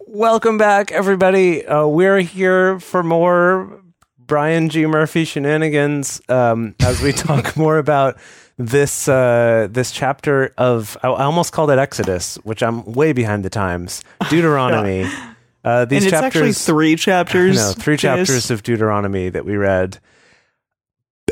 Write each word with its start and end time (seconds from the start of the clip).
Welcome 0.00 0.58
back, 0.58 0.92
everybody. 0.92 1.66
Uh, 1.66 1.86
we're 1.86 2.20
here 2.20 2.78
for 2.80 3.02
more 3.02 3.82
Brian 4.18 4.68
G. 4.68 4.86
Murphy 4.86 5.24
shenanigans 5.24 6.20
um, 6.28 6.74
as 6.80 7.02
we 7.02 7.12
talk 7.12 7.56
more 7.56 7.78
about 7.78 8.16
this 8.58 9.08
uh, 9.08 9.68
this 9.70 9.90
chapter 9.90 10.54
of 10.56 10.96
I 11.02 11.08
almost 11.08 11.52
called 11.52 11.70
it 11.70 11.78
Exodus, 11.78 12.36
which 12.44 12.62
I'm 12.62 12.84
way 12.84 13.12
behind 13.12 13.44
the 13.44 13.50
times. 13.50 14.02
Deuteronomy. 14.30 15.10
Uh, 15.64 15.84
these 15.84 15.98
and 15.98 16.06
it's 16.06 16.10
chapters, 16.10 16.26
actually 16.26 16.52
three 16.54 16.96
chapters. 16.96 17.54
No, 17.54 17.72
three 17.80 17.94
Jase. 17.94 18.26
chapters 18.26 18.50
of 18.50 18.64
Deuteronomy 18.64 19.28
that 19.28 19.44
we 19.44 19.56
read. 19.56 20.00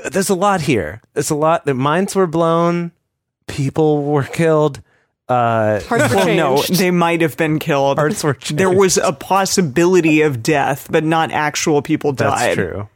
There's 0.09 0.31
a 0.31 0.37
lot 0.37 0.61
here. 0.61 1.03
There's 1.15 1.31
a 1.31 1.35
lot. 1.35 1.65
The 1.65 1.75
minds 1.75 2.15
were 2.15 2.29
blown. 2.29 2.93
People 3.49 4.05
were 4.05 4.23
killed. 4.23 4.83
Uh, 5.31 5.81
Hearts 5.83 6.11
were 6.11 6.17
Well, 6.17 6.35
no, 6.35 6.63
they 6.63 6.91
might 6.91 7.21
have 7.21 7.37
been 7.37 7.59
killed. 7.61 7.99
hearts 7.99 8.25
were 8.25 8.35
changed. 8.35 8.59
There 8.59 8.71
was 8.71 8.97
a 8.99 9.13
possibility 9.13 10.23
of 10.23 10.43
death, 10.43 10.89
but 10.91 11.05
not 11.05 11.31
actual 11.31 11.83
people 11.83 12.13
That's 12.13 12.41
died. 12.41 12.55
true. 12.57 12.89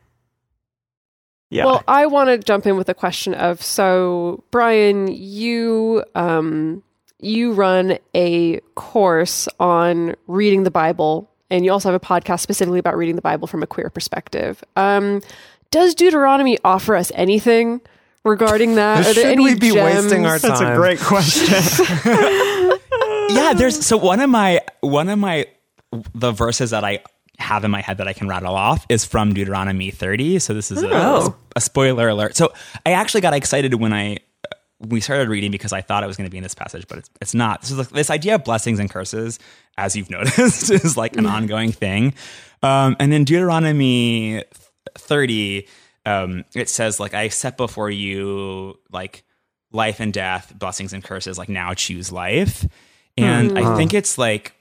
Yeah. 1.51 1.67
Well, 1.67 1.85
I 1.87 2.07
want 2.07 2.31
to 2.31 2.39
jump 2.39 2.67
in 2.67 2.77
with 2.77 2.89
a 2.89 2.95
question 2.95 3.35
of 3.35 3.63
so 3.63 4.43
Brian, 4.51 5.07
you 5.09 6.03
um 6.17 6.83
you 7.21 7.53
run 7.53 7.99
a 8.15 8.59
course 8.75 9.49
on 9.61 10.17
reading 10.27 10.65
the 10.65 10.71
Bible 10.73 11.31
and 11.51 11.65
you 11.65 11.71
also 11.71 11.91
have 11.93 12.03
a 12.03 12.05
podcast 12.05 12.41
specifically 12.41 12.81
about 12.81 12.97
reading 12.97 13.15
the 13.15 13.23
Bible 13.23 13.47
from 13.47 13.63
a 13.63 13.67
queer 13.69 13.91
perspective. 13.91 14.65
Um 14.75 15.23
does 15.71 15.95
Deuteronomy 15.95 16.59
offer 16.65 16.97
us 16.97 17.13
anything 17.15 17.81
regarding 18.25 18.75
that? 18.77 19.01
Are 19.01 19.03
there 19.05 19.15
Should 19.15 19.27
any 19.27 19.45
we 19.45 19.55
be 19.55 19.71
gems? 19.73 20.05
wasting 20.05 20.27
our 20.27 20.39
time? 20.39 20.51
That's 20.51 20.61
a 20.63 20.75
great 20.77 20.99
question. 21.01 21.55
yeah, 23.37 23.53
there's 23.55 23.85
so 23.85 23.97
one 23.97 24.21
of 24.21 24.31
my 24.31 24.61
one 24.81 25.09
of 25.09 25.19
my 25.19 25.47
the 26.15 26.33
verses 26.33 26.71
that 26.71 26.85
I 26.85 27.01
have 27.39 27.65
in 27.65 27.71
my 27.71 27.81
head 27.81 27.99
that 27.99 28.09
I 28.09 28.13
can 28.13 28.29
rattle 28.29 28.55
off 28.55 28.87
is 28.89 29.05
from 29.05 29.35
Deuteronomy 29.35 29.91
30. 29.91 30.39
So 30.39 30.55
this 30.55 30.71
is 30.71 30.83
a, 30.83 30.89
Oh. 30.93 31.37
a 31.57 31.61
spoiler 31.61 32.09
alert. 32.09 32.37
So 32.37 32.53
I 32.87 32.93
actually 32.93 33.21
got 33.23 33.35
excited 33.35 33.75
when 33.75 33.93
I 33.93 34.19
we 34.81 35.01
started 35.01 35.29
reading 35.29 35.51
because 35.51 35.73
I 35.73 35.81
thought 35.81 36.03
it 36.05 36.07
was 36.07 36.17
going 36.17 36.27
to 36.27 36.31
be 36.31 36.37
in 36.37 36.43
this 36.43 36.55
passage, 36.55 36.87
but 36.89 36.99
it's 36.99 37.11
it's 37.21 37.35
not. 37.35 37.63
This 37.63 37.71
is 37.71 37.89
this 37.89 38.11
idea 38.11 38.35
of 38.37 38.45
blessings 38.45 38.79
and 38.79 38.91
curses, 38.91 39.39
as 39.79 39.97
you've 39.97 40.11
noticed, 40.19 40.71
is 40.71 40.97
like 40.97 41.17
an 41.17 41.27
ongoing 41.27 41.73
thing. 41.73 42.15
Um, 42.63 42.97
and 42.99 43.13
in 43.13 43.25
Deuteronomy 43.25 44.43
30, 44.97 45.67
um, 46.07 46.45
it 46.55 46.69
says 46.69 47.01
like 47.01 47.15
I 47.15 47.29
set 47.29 47.57
before 47.57 47.91
you 47.91 48.79
like 48.91 49.25
life 49.73 50.01
and 50.01 50.13
death, 50.13 50.53
blessings 50.57 50.93
and 50.93 51.03
curses. 51.03 51.39
Like 51.39 51.49
now 51.49 51.75
choose 51.75 52.13
life. 52.13 52.67
And 53.17 53.59
I 53.59 53.77
think 53.77 53.95
it's 53.95 54.19
like 54.19 54.55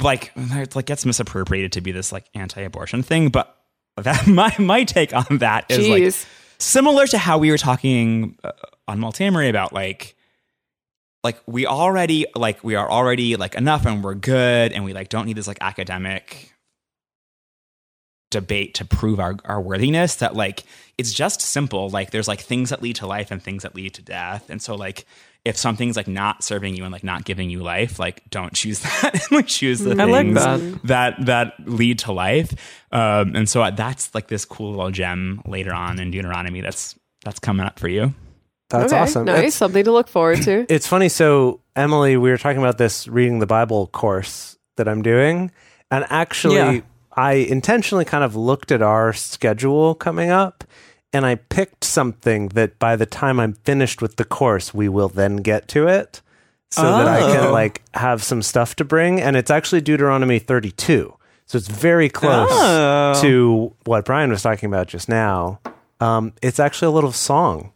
like 0.00 0.32
it 0.36 0.74
like 0.74 0.86
gets 0.86 1.04
misappropriated 1.04 1.72
to 1.72 1.80
be 1.80 1.92
this 1.92 2.12
like 2.12 2.26
anti-abortion 2.34 3.02
thing, 3.02 3.28
but 3.28 3.56
that 3.96 4.26
my 4.26 4.54
my 4.58 4.84
take 4.84 5.14
on 5.14 5.38
that 5.38 5.70
is 5.70 5.88
like 5.88 6.28
similar 6.58 7.06
to 7.06 7.18
how 7.18 7.38
we 7.38 7.50
were 7.50 7.58
talking 7.58 8.38
uh, 8.42 8.52
on 8.88 8.98
Multiamory 8.98 9.48
about 9.48 9.72
like 9.72 10.16
like 11.22 11.40
we 11.46 11.66
already 11.66 12.26
like 12.34 12.64
we 12.64 12.74
are 12.74 12.90
already 12.90 13.36
like 13.36 13.54
enough 13.54 13.86
and 13.86 14.02
we're 14.02 14.14
good 14.14 14.72
and 14.72 14.84
we 14.84 14.92
like 14.92 15.08
don't 15.08 15.26
need 15.26 15.36
this 15.36 15.46
like 15.46 15.58
academic 15.60 16.54
debate 18.30 18.74
to 18.74 18.84
prove 18.84 19.18
our, 19.20 19.36
our 19.44 19.60
worthiness 19.60 20.16
that 20.16 20.34
like 20.36 20.62
it's 20.98 21.12
just 21.12 21.40
simple 21.40 21.88
like 21.90 22.10
there's 22.10 22.28
like 22.28 22.40
things 22.40 22.70
that 22.70 22.80
lead 22.82 22.96
to 22.96 23.06
life 23.06 23.30
and 23.30 23.42
things 23.42 23.62
that 23.64 23.74
lead 23.74 23.92
to 23.94 24.02
death 24.02 24.48
and 24.50 24.62
so 24.62 24.74
like 24.76 25.04
if 25.44 25.56
something's 25.56 25.96
like 25.96 26.06
not 26.06 26.44
serving 26.44 26.76
you 26.76 26.84
and 26.84 26.92
like 26.92 27.02
not 27.02 27.24
giving 27.24 27.50
you 27.50 27.60
life 27.60 27.98
like 27.98 28.22
don't 28.30 28.52
choose 28.54 28.80
that 29.02 29.14
and 29.14 29.32
like 29.32 29.46
choose 29.48 29.80
the 29.80 29.90
I 30.00 30.04
like 30.04 30.26
things 30.26 30.34
that. 30.34 30.82
that 30.84 31.26
that 31.26 31.54
lead 31.66 31.98
to 32.00 32.12
life 32.12 32.54
um 32.92 33.34
and 33.34 33.48
so 33.48 33.68
that's 33.70 34.14
like 34.14 34.28
this 34.28 34.44
cool 34.44 34.70
little 34.70 34.90
gem 34.92 35.42
later 35.46 35.72
on 35.72 35.98
in 35.98 36.10
deuteronomy 36.12 36.60
that's 36.60 36.94
that's 37.24 37.40
coming 37.40 37.66
up 37.66 37.78
for 37.78 37.88
you 37.88 38.14
That's 38.70 38.92
okay, 38.92 39.02
awesome. 39.02 39.24
Nice, 39.24 39.38
It's- 39.38 39.54
something 39.54 39.84
to 39.84 39.90
look 39.92 40.06
forward 40.08 40.42
to. 40.42 40.64
It's 40.72 40.86
funny. 40.86 41.08
So, 41.08 41.58
Emily, 41.74 42.16
we 42.16 42.30
were 42.30 42.38
talking 42.38 42.62
about 42.62 42.78
this 42.78 43.08
reading 43.08 43.40
the 43.40 43.46
Bible 43.46 43.88
course 43.88 44.56
that 44.76 44.86
I'm 44.86 45.02
doing. 45.02 45.50
And 45.90 46.04
actually, 46.08 46.54
Yeah. 46.54 46.80
I 47.16 47.32
intentionally 47.34 48.04
kind 48.04 48.24
of 48.24 48.36
looked 48.36 48.70
at 48.72 48.82
our 48.82 49.12
schedule 49.12 49.94
coming 49.94 50.30
up 50.30 50.64
and 51.12 51.26
I 51.26 51.34
picked 51.34 51.82
something 51.84 52.48
that 52.48 52.78
by 52.78 52.94
the 52.96 53.06
time 53.06 53.40
I'm 53.40 53.54
finished 53.64 54.00
with 54.00 54.16
the 54.16 54.24
course, 54.24 54.72
we 54.72 54.88
will 54.88 55.08
then 55.08 55.36
get 55.38 55.66
to 55.68 55.88
it 55.88 56.22
so 56.70 56.82
that 56.82 57.08
I 57.08 57.20
can 57.32 57.46
Oh. 57.48 57.52
like 57.52 57.82
have 57.94 58.22
some 58.22 58.42
stuff 58.42 58.76
to 58.76 58.84
bring. 58.84 59.20
And 59.20 59.36
it's 59.36 59.50
actually 59.50 59.80
Deuteronomy 59.80 60.38
32. 60.38 61.12
So 61.46 61.58
it's 61.58 61.66
very 61.66 62.08
close 62.08 62.48
Oh. 62.52 63.18
to 63.22 63.74
what 63.86 64.04
Brian 64.04 64.30
was 64.30 64.42
talking 64.42 64.68
about 64.68 64.86
just 64.86 65.08
now. 65.08 65.58
Um, 66.00 66.32
it's 66.42 66.60
actually 66.60 66.86
a 66.86 66.92
little 66.92 67.10
song. 67.12 67.72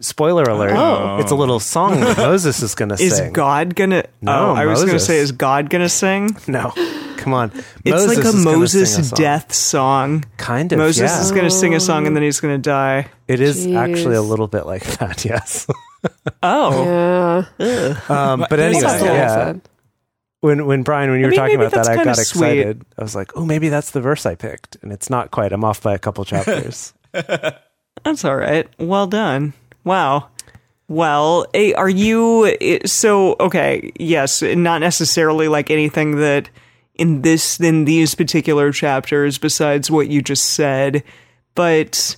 Spoiler 0.00 0.44
alert. 0.44 0.72
Oh. 0.76 1.16
It's 1.20 1.32
a 1.32 1.34
little 1.34 1.58
song 1.58 2.00
that 2.00 2.16
Moses 2.18 2.62
is 2.62 2.74
going 2.74 2.90
to 2.90 2.96
sing. 2.98 3.06
is. 3.28 3.32
God 3.32 3.74
gonna? 3.74 4.04
No, 4.20 4.50
oh, 4.50 4.54
I 4.54 4.66
was 4.66 4.84
gonna 4.84 4.98
say, 5.00 5.16
is 5.18 5.32
God 5.32 5.70
gonna 5.70 5.88
sing? 5.88 6.36
No, 6.46 6.72
come 7.22 7.34
on. 7.34 7.52
It's 7.84 8.06
like 8.06 8.24
a 8.24 8.36
Moses 8.36 8.98
a 8.98 9.04
song. 9.04 9.16
death 9.16 9.52
song. 9.52 10.24
Kind 10.36 10.72
of. 10.72 10.78
Moses 10.78 11.10
yeah. 11.10 11.20
is 11.20 11.32
gonna 11.32 11.50
sing 11.50 11.74
a 11.74 11.80
song 11.80 12.06
and 12.06 12.16
then 12.16 12.22
he's 12.22 12.40
gonna 12.40 12.58
die. 12.58 13.08
It 13.28 13.40
is 13.40 13.66
actually 13.66 14.16
a 14.16 14.22
little 14.22 14.48
bit 14.48 14.66
like 14.66 14.84
that. 14.98 15.24
Yes. 15.32 15.66
Oh, 16.42 17.46
yeah. 17.58 18.00
um, 18.08 18.40
but 18.40 18.56
There's 18.56 18.76
anyway, 18.76 18.82
That's 18.82 19.02
yeah. 19.02 19.54
When 20.40 20.66
when 20.66 20.82
Brian, 20.82 21.10
when 21.10 21.20
you 21.20 21.26
I 21.26 21.28
were 21.28 21.30
mean, 21.30 21.38
talking 21.38 21.56
about 21.56 21.72
that, 21.72 21.88
I 21.88 21.94
got 21.94 22.04
kinda 22.04 22.14
sweet. 22.16 22.58
excited. 22.58 22.84
I 22.98 23.02
was 23.02 23.14
like, 23.14 23.36
oh, 23.36 23.44
maybe 23.44 23.68
that's 23.68 23.92
the 23.92 24.00
verse 24.00 24.26
I 24.26 24.34
picked, 24.34 24.76
and 24.82 24.92
it's 24.92 25.08
not 25.08 25.30
quite. 25.30 25.52
I'm 25.52 25.62
off 25.62 25.80
by 25.80 25.94
a 25.94 25.98
couple 25.98 26.24
chapters. 26.24 26.92
that's 27.12 28.24
all 28.24 28.36
right. 28.36 28.68
Well 28.80 29.06
done. 29.06 29.52
Wow. 29.84 30.28
Well, 30.88 31.46
eh, 31.54 31.72
are 31.76 31.88
you 31.88 32.54
eh, 32.60 32.80
so 32.84 33.36
okay? 33.38 33.92
Yes, 33.98 34.42
not 34.42 34.80
necessarily 34.80 35.46
like 35.46 35.70
anything 35.70 36.16
that 36.16 36.50
in 36.94 37.22
this 37.22 37.58
in 37.60 37.84
these 37.84 38.14
particular 38.14 38.72
chapters 38.72 39.38
besides 39.38 39.90
what 39.90 40.08
you 40.08 40.22
just 40.22 40.50
said, 40.50 41.02
but 41.54 42.16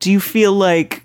do 0.00 0.10
you 0.10 0.20
feel 0.20 0.52
like 0.52 1.02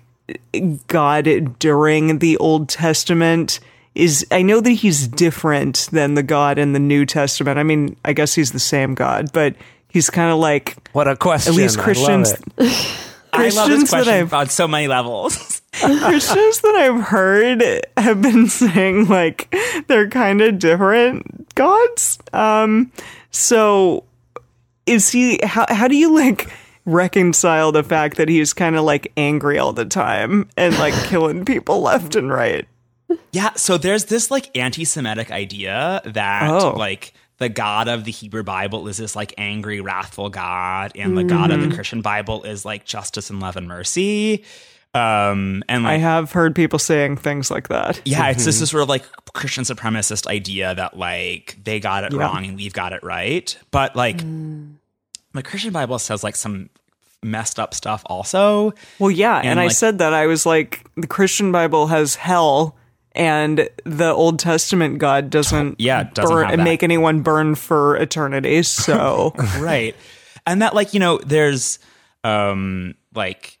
God 0.86 1.58
during 1.58 2.18
the 2.18 2.36
Old 2.38 2.68
Testament 2.68 3.60
is 3.94 4.26
I 4.30 4.42
know 4.42 4.60
that 4.60 4.70
he's 4.70 5.06
different 5.06 5.88
than 5.92 6.14
the 6.14 6.22
God 6.22 6.58
in 6.58 6.72
the 6.72 6.78
New 6.78 7.04
Testament. 7.04 7.58
I 7.58 7.62
mean, 7.62 7.96
I 8.04 8.14
guess 8.14 8.34
he's 8.34 8.52
the 8.52 8.60
same 8.60 8.94
God, 8.94 9.30
but 9.32 9.54
he's 9.88 10.08
kind 10.08 10.32
of 10.32 10.38
like 10.38 10.76
what 10.92 11.08
a 11.08 11.16
question! 11.16 11.52
at 11.52 11.56
least 11.56 11.76
I 11.76 11.80
love 11.80 11.84
Christians 11.84 12.32
i 13.34 13.48
love 13.48 13.66
Christians 13.66 13.80
this 13.82 13.90
question 13.90 14.28
on 14.34 14.48
so 14.48 14.68
many 14.68 14.88
levels 14.88 15.51
Christians 15.72 16.60
that 16.60 16.74
I've 16.76 17.00
heard 17.04 17.62
have 17.96 18.20
been 18.22 18.46
saying 18.48 19.08
like 19.08 19.54
they're 19.88 20.08
kind 20.08 20.40
of 20.40 20.58
different 20.58 21.54
gods. 21.54 22.18
Um 22.32 22.92
so 23.30 24.04
is 24.86 25.10
he 25.10 25.40
how 25.42 25.66
how 25.68 25.88
do 25.88 25.96
you 25.96 26.14
like 26.14 26.50
reconcile 26.84 27.72
the 27.72 27.82
fact 27.84 28.16
that 28.16 28.28
he's 28.28 28.52
kind 28.52 28.76
of 28.76 28.84
like 28.84 29.12
angry 29.16 29.58
all 29.58 29.72
the 29.72 29.84
time 29.84 30.48
and 30.56 30.76
like 30.78 30.94
killing 31.04 31.44
people 31.44 31.80
left 31.80 32.16
and 32.16 32.30
right? 32.30 32.66
Yeah, 33.32 33.52
so 33.56 33.76
there's 33.78 34.06
this 34.06 34.30
like 34.30 34.54
anti-Semitic 34.56 35.30
idea 35.30 36.00
that 36.04 36.50
Oh. 36.50 36.74
like 36.76 37.12
the 37.38 37.48
God 37.48 37.88
of 37.88 38.04
the 38.04 38.10
Hebrew 38.12 38.42
Bible 38.42 38.86
is 38.88 38.96
this 38.98 39.16
like 39.16 39.34
angry, 39.36 39.80
wrathful 39.80 40.28
God, 40.28 40.92
and 40.94 41.16
the 41.16 41.24
God 41.24 41.50
of 41.50 41.60
Mm-hmm. 41.60 41.70
the 41.70 41.74
Christian 41.74 42.02
Bible 42.02 42.42
is 42.44 42.64
like 42.64 42.84
justice 42.84 43.30
and 43.30 43.40
love 43.40 43.56
and 43.56 43.66
mercy. 43.68 44.44
Um, 44.94 45.64
and 45.68 45.84
like, 45.84 45.92
I 45.94 45.96
have 45.98 46.32
heard 46.32 46.54
people 46.54 46.78
saying 46.78 47.16
things 47.16 47.50
like 47.50 47.68
that. 47.68 48.00
yeah, 48.04 48.28
it's 48.28 48.44
just 48.44 48.60
this 48.60 48.70
sort 48.70 48.82
of 48.82 48.88
like 48.90 49.04
Christian 49.32 49.64
supremacist 49.64 50.26
idea 50.26 50.74
that 50.74 50.96
like 50.98 51.56
they 51.64 51.80
got 51.80 52.04
it 52.04 52.12
Yeah. 52.12 52.20
wrong 52.20 52.44
and 52.44 52.56
we've 52.56 52.74
got 52.74 52.92
it 52.92 53.02
right. 53.02 53.56
But 53.70 53.96
like 53.96 54.18
the 55.32 55.42
Christian 55.42 55.72
Bible 55.72 55.98
says 55.98 56.22
like 56.22 56.36
some 56.36 56.68
messed 57.22 57.58
up 57.58 57.72
stuff 57.72 58.02
also. 58.06 58.74
Well, 58.98 59.10
yeah, 59.10 59.38
and, 59.38 59.48
And, 59.48 59.60
I 59.60 59.68
said 59.68 59.98
that 59.98 60.12
I 60.12 60.26
was 60.26 60.44
like 60.44 60.84
the 60.96 61.06
Christian 61.06 61.52
Bible 61.52 61.86
has 61.86 62.16
hell 62.16 62.76
and 63.14 63.68
the 63.84 64.10
Old 64.12 64.38
Testament 64.38 64.98
God 64.98 65.30
doesn't 65.30 65.76
Yeah, 65.80 66.04
doesn't 66.04 66.34
burn, 66.34 66.48
have 66.50 66.58
make 66.58 66.82
anyone 66.82 67.20
burn 67.22 67.54
for 67.54 67.96
eternity. 67.96 68.62
So 68.62 69.32
right 69.58 69.96
and 70.46 70.60
that 70.60 70.74
like 70.74 70.92
you 70.92 71.00
know 71.00 71.18
there's 71.18 71.78
um 72.24 72.94
like 73.14 73.58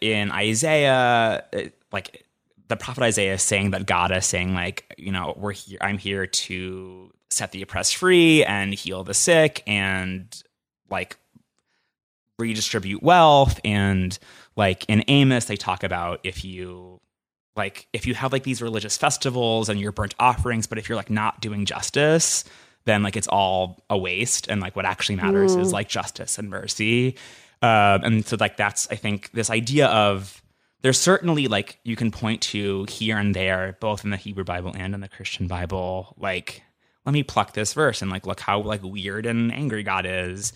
in 0.00 0.30
isaiah 0.30 1.44
uh, 1.52 1.60
like 1.92 2.24
the 2.68 2.76
prophet 2.76 3.02
isaiah 3.02 3.34
is 3.34 3.42
saying 3.42 3.72
that 3.72 3.86
god 3.86 4.10
is 4.12 4.24
saying 4.24 4.54
like 4.54 4.92
you 4.96 5.12
know 5.12 5.34
we're 5.36 5.52
here 5.52 5.78
i'm 5.80 5.98
here 5.98 6.26
to 6.26 7.12
set 7.32 7.50
the 7.52 7.62
oppressed 7.62 7.96
free 7.96 8.44
and 8.44 8.74
heal 8.74 9.04
the 9.04 9.14
sick 9.14 9.62
and 9.66 10.42
like 10.90 11.16
redistribute 12.38 13.02
wealth. 13.02 13.60
And 13.64 14.16
like 14.56 14.84
in 14.86 15.04
amos 15.08 15.46
they 15.46 15.56
talk 15.56 15.82
about 15.82 16.20
if 16.24 16.44
you 16.44 17.00
like 17.56 17.88
if 17.92 18.06
you 18.06 18.14
have 18.14 18.32
like 18.32 18.44
these 18.44 18.62
religious 18.62 18.96
festivals 18.96 19.68
and 19.68 19.80
your 19.80 19.92
burnt 19.92 20.14
offerings 20.18 20.66
but 20.66 20.78
if 20.78 20.88
you're 20.88 20.96
like 20.96 21.10
not 21.10 21.40
doing 21.40 21.64
justice 21.64 22.44
then 22.84 23.02
like 23.02 23.16
it's 23.16 23.28
all 23.28 23.82
a 23.88 23.96
waste. 23.96 24.48
And 24.48 24.60
like 24.60 24.76
what 24.76 24.84
actually 24.84 25.16
matters 25.16 25.54
is 25.54 25.72
like 25.72 25.88
justice 25.88 26.38
and 26.38 26.50
mercy 26.50 27.16
um, 27.62 28.04
and 28.04 28.26
so 28.26 28.36
like 28.38 28.56
that's 28.56 28.88
i 28.90 28.96
think 28.96 29.30
this 29.32 29.50
idea 29.50 29.86
of 29.86 30.42
there's 30.82 30.98
certainly 30.98 31.46
like 31.48 31.78
you 31.84 31.96
can 31.96 32.10
point 32.10 32.42
to 32.42 32.84
here 32.84 33.16
and 33.16 33.34
there 33.34 33.76
both 33.80 34.04
in 34.04 34.10
the 34.10 34.16
hebrew 34.16 34.44
bible 34.44 34.72
and 34.76 34.94
in 34.94 35.00
the 35.00 35.08
christian 35.08 35.46
bible 35.46 36.14
like 36.18 36.62
let 37.04 37.12
me 37.12 37.22
pluck 37.22 37.52
this 37.52 37.74
verse 37.74 38.02
and 38.02 38.10
like 38.10 38.26
look 38.26 38.40
how 38.40 38.60
like 38.60 38.82
weird 38.82 39.26
and 39.26 39.52
angry 39.52 39.82
god 39.82 40.06
is. 40.06 40.52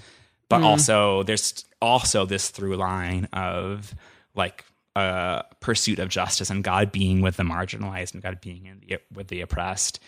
But 0.49 0.63
also 0.63 1.25
there's 1.25 1.65
also 1.83 2.25
this 2.25 2.51
through 2.51 2.77
line 2.77 3.25
of 3.33 3.95
like 4.35 4.65
uh 4.95 5.43
pursuit 5.61 5.99
of 5.99 6.09
justice 6.09 6.51
and 6.51 6.63
god 6.63 6.93
being 6.93 7.21
with 7.21 7.37
the 7.37 7.43
marginalized 7.43 8.15
and 8.15 8.23
god 8.23 8.41
being 8.41 8.67
in 8.67 8.81
the, 8.81 8.99
with 9.13 9.29
the 9.29 9.41
oppressed. 9.41 9.99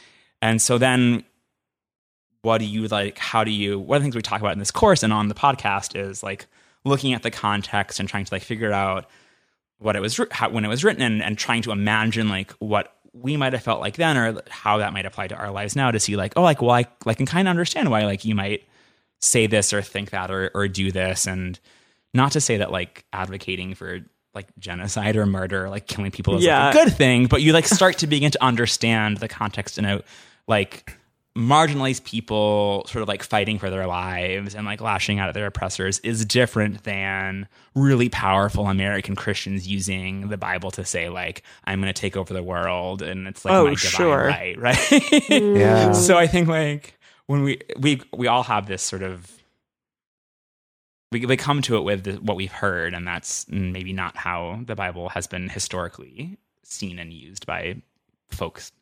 And 0.41 0.63
so 0.63 0.79
then 0.79 1.25
what 2.43 2.59
do 2.59 2.67
you 2.67 2.87
like 2.87 3.19
how 3.19 3.43
do 3.43 3.51
you 3.51 3.81
one 3.81 3.97
of 3.97 4.03
the 4.03 4.05
things 4.05 4.15
we 4.15 4.23
talk 4.23 4.41
about 4.41 4.53
in 4.53 4.61
this 4.61 4.71
course 4.71 5.03
and 5.03 5.13
on 5.13 5.27
the 5.27 5.35
podcast 5.35 5.99
is 5.99 6.23
like 6.23 6.47
looking 6.89 7.13
at 7.13 7.23
the 7.23 7.31
context 7.31 8.01
and 8.01 8.09
trying 8.09 8.25
to 8.25 8.35
like 8.35 8.43
figure 8.43 8.73
out 8.73 9.07
what 9.79 9.95
it 9.95 10.01
was 10.01 10.21
how, 10.33 10.49
when 10.51 10.65
it 10.65 10.69
was 10.69 10.83
written 10.83 11.03
and, 11.03 11.23
and 11.23 11.39
trying 11.39 11.63
to 11.63 11.71
imagine 11.71 12.29
like 12.29 12.51
what 12.59 12.95
we 13.13 13.37
might 13.37 13.53
have 13.53 13.63
felt 13.63 13.81
like 13.81 13.97
then 13.97 14.17
or 14.17 14.41
how 14.49 14.79
that 14.79 14.93
might 14.93 15.07
apply 15.07 15.27
to 15.29 15.35
our 15.37 15.51
lives 15.51 15.77
now 15.77 15.91
to 15.91 16.01
see 16.01 16.17
like 16.17 16.33
oh 16.37 16.43
like 16.43 16.61
well 16.61 16.73
i 16.73 16.85
like 17.05 17.17
can 17.17 17.27
kind 17.27 17.47
of 17.49 17.51
understand 17.51 17.91
why 17.91 18.05
like 18.05 18.25
you 18.25 18.35
might 18.35 18.65
say 19.21 19.47
this 19.47 19.73
or 19.73 19.83
think 19.83 20.11
that 20.11 20.31
or, 20.31 20.51
or 20.55 20.69
do 20.69 20.91
this 20.93 21.27
and 21.27 21.59
not 22.15 22.33
to 22.33 22.41
say 22.41 22.57
that 22.59 22.71
like 22.73 23.05
advocating 23.13 23.75
for 23.75 24.01
like 24.35 24.47
genocide 24.59 25.17
or 25.17 25.27
murder 25.27 25.69
like 25.69 25.87
killing 25.87 26.11
people 26.11 26.37
is 26.37 26.45
Yeah. 26.45 26.67
like 26.67 26.75
a 26.75 26.85
good 26.85 26.95
thing 26.97 27.27
but 27.27 27.41
you 27.43 27.53
like 27.53 27.67
start 27.67 27.99
to 27.99 28.07
begin 28.07 28.31
to 28.33 28.45
understand 28.45 29.17
the 29.19 29.29
context 29.29 29.79
and 29.79 29.87
out 29.87 30.05
like 30.47 30.98
marginalized 31.39 32.03
people 32.03 32.85
sort 32.89 33.01
of 33.01 33.07
like 33.09 33.23
fighting 33.23 33.59
for 33.61 33.71
their 33.71 33.87
lives 33.87 34.57
and 34.57 34.67
like 34.67 34.81
lashing 34.81 35.21
out 35.21 35.29
at 35.29 35.35
their 35.35 35.47
oppressors 35.47 36.01
is 36.01 36.25
different 36.25 36.83
than 36.83 37.47
really 37.77 38.09
powerful 38.09 38.67
American 38.67 39.15
Christians 39.15 39.69
using 39.69 40.29
the 40.29 40.37
Bible 40.37 40.73
to 40.73 40.85
say 40.85 41.09
like 41.09 41.45
I'm 41.65 41.81
going 41.81 41.93
to 41.93 41.99
take 41.99 42.17
over 42.17 42.35
the 42.35 42.43
world 42.43 43.03
and 43.03 43.29
it's 43.29 43.45
like 43.45 43.55
Oh, 43.55 43.65
my 43.65 43.71
divine 43.71 43.77
sure. 43.79 44.27
right, 44.27 44.59
right? 44.61 45.31
Yeah. 45.31 45.93
so 45.93 46.19
I 46.19 46.27
think 46.27 46.49
like 46.49 46.99
when 47.27 47.45
we 47.45 47.61
we 47.79 48.03
we 48.13 48.27
all 48.27 48.43
have 48.43 48.67
this 48.67 48.83
sort 48.83 49.03
of 49.03 49.31
we, 51.13 51.25
we 51.25 51.37
come 51.37 51.63
to 51.63 51.77
it 51.77 51.83
with 51.85 52.05
the, 52.05 52.13
what 52.15 52.37
we've 52.37 52.53
heard 52.53 52.95
and 52.95 53.07
that's 53.07 53.47
maybe 53.49 53.93
not 53.93 54.17
how 54.17 54.61
the 54.67 54.75
Bible 54.75 55.09
has 55.11 55.27
been 55.29 55.49
historically 55.49 56.37
seen 56.65 56.99
and 56.99 57.13
used 57.13 57.47
by 57.47 57.81
folks 58.29 58.73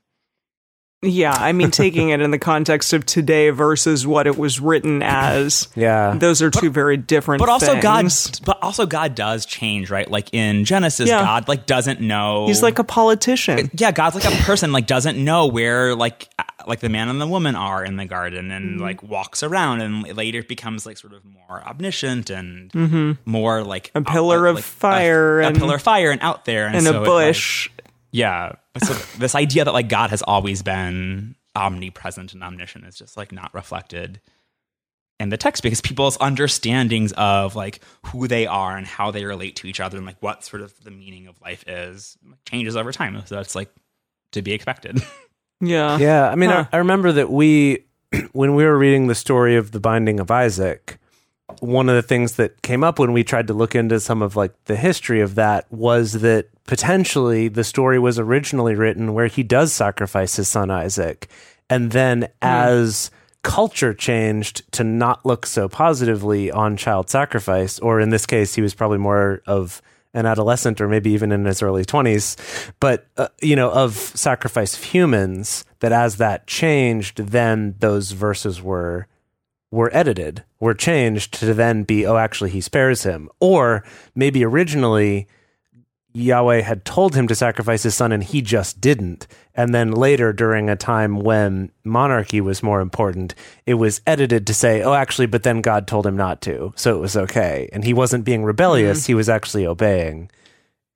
Yeah, 1.02 1.32
I 1.32 1.52
mean, 1.52 1.70
taking 1.70 2.08
it 2.08 2.20
in 2.22 2.30
the 2.30 2.38
context 2.38 2.92
of 2.94 3.04
today 3.04 3.50
versus 3.50 4.06
what 4.06 4.26
it 4.26 4.38
was 4.38 4.58
written 4.60 5.02
as. 5.02 5.68
Yeah. 5.76 6.14
Those 6.16 6.40
are 6.40 6.50
two 6.50 6.70
very 6.70 6.96
different. 6.96 7.38
but 7.40 7.50
also 7.50 7.78
God, 7.80 8.06
but 8.44 8.58
also 8.62 8.86
God 8.86 9.14
does 9.14 9.44
change, 9.44 9.90
right? 9.90 10.10
Like 10.10 10.32
in 10.32 10.64
Genesis, 10.64 11.08
Yeah. 11.08 11.20
God 11.22 11.48
like 11.48 11.66
doesn't 11.66 12.00
know. 12.00 12.46
He's 12.46 12.62
like 12.62 12.78
a 12.78 12.84
politician. 12.84 13.70
yeah, 13.74 13.92
God's 13.92 14.14
like 14.16 14.24
a 14.24 14.42
person, 14.44 14.72
like 14.72 14.86
doesn't 14.86 15.22
know 15.22 15.46
where 15.46 15.94
like 15.94 16.28
uh, 16.38 16.44
like 16.66 16.80
the 16.80 16.88
man 16.88 17.08
and 17.10 17.20
the 17.20 17.26
woman 17.26 17.54
are 17.56 17.84
in 17.84 17.96
the 17.96 18.06
garden, 18.06 18.50
and 18.50 18.66
Mm-hmm. 18.76 18.82
like 18.82 19.02
walks 19.02 19.42
around, 19.42 19.82
and 19.82 20.16
later 20.16 20.42
becomes 20.42 20.86
like 20.86 20.96
sort 20.96 21.12
of 21.12 21.22
more 21.24 21.62
omniscient 21.62 22.30
and 22.30 22.74
more 23.26 23.62
like 23.62 23.92
Mm-hmm. 23.92 23.98
A 23.98 24.10
pillar 24.12 24.46
of 24.46 24.56
like, 24.56 24.64
fire 24.64 25.40
a, 25.40 25.44
a 25.44 25.46
and- 25.48 25.58
pillar 25.58 25.74
of 25.76 25.82
fire, 25.82 26.10
and 26.10 26.22
out 26.22 26.46
there, 26.46 26.66
and, 26.66 26.74
in 26.76 26.82
so 26.82 26.92
a 26.92 26.94
it, 26.96 26.98
like, 27.00 27.06
bush. 27.06 27.70
Yeah, 28.82 28.88
so 28.88 29.18
this 29.18 29.34
idea 29.34 29.64
that 29.64 29.72
like 29.72 29.88
God 29.88 30.10
has 30.10 30.22
always 30.22 30.62
been 30.62 31.34
omnipresent 31.54 32.32
and 32.34 32.42
omniscient 32.42 32.84
is 32.84 32.96
just 32.96 33.16
like 33.16 33.32
not 33.32 33.52
reflected 33.54 34.20
in 35.18 35.30
the 35.30 35.36
text 35.38 35.62
because 35.62 35.80
people's 35.80 36.18
understandings 36.18 37.12
of 37.12 37.56
like 37.56 37.80
who 38.06 38.28
they 38.28 38.46
are 38.46 38.76
and 38.76 38.86
how 38.86 39.10
they 39.10 39.24
relate 39.24 39.56
to 39.56 39.66
each 39.66 39.80
other 39.80 39.96
and 39.96 40.04
like 40.04 40.20
what 40.20 40.44
sort 40.44 40.62
of 40.62 40.78
the 40.84 40.90
meaning 40.90 41.26
of 41.26 41.40
life 41.40 41.64
is 41.66 42.18
changes 42.46 42.76
over 42.76 42.92
time. 42.92 43.22
So 43.24 43.34
that's 43.36 43.54
like 43.54 43.70
to 44.32 44.42
be 44.42 44.52
expected. 44.52 45.00
yeah. 45.60 45.96
Yeah, 45.98 46.28
I 46.28 46.34
mean, 46.34 46.50
Huh. 46.50 46.66
I, 46.70 46.76
I 46.76 46.78
remember 46.80 47.12
that 47.12 47.30
we, 47.30 47.84
when 48.32 48.54
we 48.54 48.64
were 48.64 48.76
reading 48.76 49.06
the 49.06 49.14
story 49.14 49.56
of 49.56 49.72
the 49.72 49.80
Binding 49.80 50.20
of 50.20 50.30
Isaac, 50.30 50.98
one 51.60 51.88
of 51.88 51.94
the 51.94 52.02
things 52.02 52.32
that 52.36 52.60
came 52.62 52.82
up 52.82 52.98
when 52.98 53.12
we 53.12 53.22
tried 53.22 53.46
to 53.46 53.54
look 53.54 53.74
into 53.74 54.00
some 54.00 54.22
of 54.22 54.36
like 54.36 54.52
the 54.64 54.76
history 54.76 55.20
of 55.20 55.36
that 55.36 55.70
was 55.72 56.14
that 56.14 56.48
potentially 56.66 57.48
the 57.48 57.64
story 57.64 57.98
was 57.98 58.18
originally 58.18 58.74
written 58.74 59.14
where 59.14 59.28
he 59.28 59.42
does 59.42 59.72
sacrifice 59.72 60.36
his 60.36 60.48
son 60.48 60.70
Isaac, 60.70 61.28
and 61.70 61.92
then 61.92 62.28
as 62.42 63.10
culture 63.42 63.94
changed 63.94 64.70
to 64.72 64.82
not 64.82 65.24
look 65.24 65.46
so 65.46 65.68
positively 65.68 66.50
on 66.50 66.76
child 66.76 67.08
sacrifice, 67.08 67.78
or 67.78 68.00
in 68.00 68.10
this 68.10 68.26
case, 68.26 68.54
he 68.54 68.62
was 68.62 68.74
probably 68.74 68.98
more 68.98 69.42
of 69.46 69.80
an 70.14 70.26
adolescent 70.26 70.80
or 70.80 70.88
maybe 70.88 71.10
even 71.10 71.30
in 71.30 71.44
his 71.44 71.60
early 71.60 71.84
20s 71.84 72.70
but 72.80 73.06
uh, 73.18 73.28
you 73.42 73.54
know 73.54 73.70
of 73.70 73.92
sacrifice 73.94 74.74
of 74.74 74.82
humans 74.82 75.66
that 75.80 75.92
as 75.92 76.16
that 76.16 76.46
changed 76.46 77.18
then 77.18 77.74
those 77.80 78.12
verses 78.12 78.62
were 78.62 79.06
were 79.76 79.90
edited 79.94 80.42
were 80.58 80.74
changed 80.74 81.34
to 81.34 81.52
then 81.52 81.82
be 81.84 82.06
oh 82.06 82.16
actually 82.16 82.50
he 82.50 82.60
spares 82.60 83.02
him 83.02 83.28
or 83.40 83.84
maybe 84.14 84.44
originally 84.44 85.28
Yahweh 86.16 86.62
had 86.62 86.86
told 86.86 87.14
him 87.14 87.28
to 87.28 87.34
sacrifice 87.34 87.82
his 87.82 87.94
son 87.94 88.10
and 88.10 88.24
he 88.24 88.40
just 88.40 88.80
didn't. 88.80 89.26
And 89.54 89.74
then 89.74 89.92
later, 89.92 90.32
during 90.32 90.70
a 90.70 90.76
time 90.76 91.20
when 91.20 91.70
monarchy 91.84 92.40
was 92.40 92.62
more 92.62 92.80
important, 92.80 93.34
it 93.66 93.74
was 93.74 94.00
edited 94.06 94.46
to 94.46 94.54
say, 94.54 94.82
oh, 94.82 94.94
actually, 94.94 95.26
but 95.26 95.42
then 95.42 95.60
God 95.60 95.86
told 95.86 96.06
him 96.06 96.16
not 96.16 96.40
to. 96.42 96.72
So 96.74 96.96
it 96.96 97.00
was 97.00 97.18
okay. 97.18 97.68
And 97.70 97.84
he 97.84 97.92
wasn't 97.92 98.24
being 98.24 98.44
rebellious, 98.44 99.02
mm-hmm. 99.02 99.10
he 99.10 99.14
was 99.14 99.28
actually 99.28 99.66
obeying. 99.66 100.30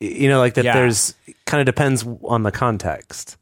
You 0.01 0.31
know, 0.31 0.39
like 0.39 0.55
that 0.55 0.65
Yeah. 0.65 0.73
there's 0.73 1.15
kind 1.45 1.61
of 1.61 1.67
depends 1.67 2.07
on 2.25 2.43
the 2.43 2.53
context. 2.53 3.37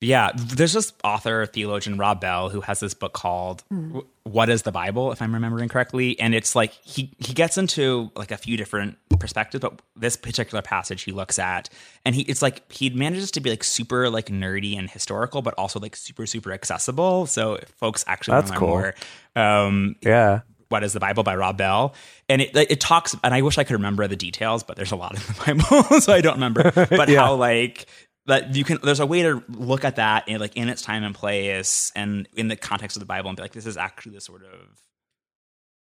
Yeah, 0.00 0.30
there's 0.34 0.72
this 0.72 0.92
author, 1.04 1.44
theologian 1.46 1.98
Rob 1.98 2.20
Bell, 2.20 2.48
who 2.48 2.60
has 2.62 2.80
this 2.80 2.94
book 2.94 3.12
called 3.12 3.62
"W- 3.70 4.06
"What 4.24 4.48
Is 4.48 4.62
the 4.62 4.72
Bible," 4.72 5.12
if 5.12 5.20
I'm 5.20 5.34
remembering 5.34 5.68
correctly, 5.68 6.18
and 6.18 6.34
it's 6.34 6.54
like 6.56 6.72
he 6.82 7.12
he 7.18 7.34
gets 7.34 7.58
into 7.58 8.10
like 8.16 8.30
a 8.30 8.36
few 8.38 8.56
different 8.56 8.96
perspectives, 9.18 9.60
but 9.60 9.82
this 9.96 10.16
particular 10.16 10.62
passage 10.62 11.02
he 11.02 11.12
looks 11.12 11.38
at, 11.38 11.68
and 12.06 12.14
he 12.14 12.22
it's 12.22 12.40
like 12.40 12.70
he 12.72 12.88
manages 12.90 13.30
to 13.32 13.40
be 13.40 13.50
like 13.50 13.62
super 13.62 14.08
like 14.08 14.26
nerdy 14.26 14.78
and 14.78 14.88
historical, 14.88 15.42
but 15.42 15.52
also 15.58 15.78
like 15.78 15.94
super 15.96 16.24
super 16.26 16.52
accessible. 16.52 17.26
So 17.26 17.54
if 17.56 17.68
folks 17.70 18.02
actually 18.06 18.36
That's 18.40 18.50
want 18.52 18.60
to 18.60 18.66
learn 18.66 18.94
cool. 19.36 19.42
more. 19.42 19.66
Um, 19.66 19.96
Yeah. 20.02 20.40
what 20.70 20.82
is 20.84 20.92
the 20.94 21.00
Bible 21.00 21.24
by 21.24 21.36
Rob 21.36 21.58
Bell, 21.58 21.94
and 22.28 22.40
it 22.40 22.56
it 22.56 22.80
talks, 22.80 23.14
and 23.22 23.34
I 23.34 23.42
wish 23.42 23.58
I 23.58 23.64
could 23.64 23.74
remember 23.74 24.08
the 24.08 24.16
details, 24.16 24.62
but 24.62 24.76
there's 24.76 24.92
a 24.92 24.96
lot 24.96 25.12
in 25.14 25.20
the 25.20 25.42
Bible, 25.84 26.00
so 26.00 26.12
I 26.14 26.22
don't 26.22 26.34
remember. 26.34 26.70
But 26.90 27.10
how 27.10 27.34
like 27.34 27.86
that 28.30 28.56
you 28.56 28.64
can, 28.64 28.78
there's 28.82 29.00
a 29.00 29.06
way 29.06 29.22
to 29.22 29.42
look 29.48 29.84
at 29.84 29.96
that 29.96 30.26
in 30.28 30.40
like 30.40 30.56
in 30.56 30.68
its 30.68 30.82
time 30.82 31.04
and 31.04 31.14
place, 31.14 31.92
and 31.94 32.26
in 32.34 32.48
the 32.48 32.56
context 32.56 32.96
of 32.96 33.00
the 33.00 33.06
Bible, 33.06 33.28
and 33.28 33.36
be 33.36 33.42
like, 33.42 33.52
this 33.52 33.66
is 33.66 33.76
actually 33.76 34.12
the 34.12 34.20
sort 34.20 34.42
of 34.42 34.82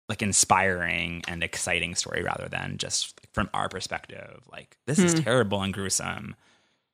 like 0.09 0.23
inspiring 0.23 1.23
and 1.27 1.43
exciting 1.43 1.95
story 1.95 2.23
rather 2.23 2.49
than 2.49 2.79
just 2.79 3.21
from 3.33 3.51
our 3.53 3.69
perspective, 3.69 4.41
like 4.51 4.77
this 4.87 4.99
is 4.99 5.13
hmm. 5.13 5.21
terrible 5.21 5.63
and 5.63 5.75
gruesome. 5.75 6.37